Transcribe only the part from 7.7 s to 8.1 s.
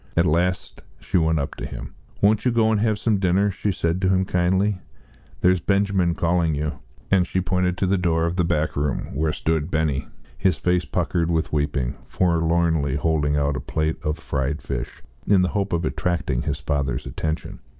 to the